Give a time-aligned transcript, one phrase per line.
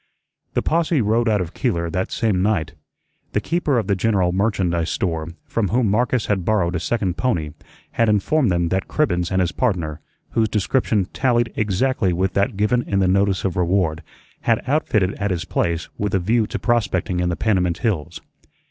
[0.55, 2.73] The posse rode out of Keeler that same night.
[3.33, 7.51] The keeper of the general merchandise store, from whom Marcus had borrowed a second pony,
[7.91, 10.01] had informed them that Cribbens and his partner,
[10.31, 14.01] whose description tallied exactly with that given in the notice of reward,
[14.41, 18.21] had outfitted at his place with a view to prospecting in the Panamint hills.